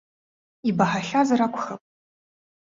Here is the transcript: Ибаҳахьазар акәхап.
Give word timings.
Ибаҳахьазар 0.69 1.41
акәхап. 1.45 1.81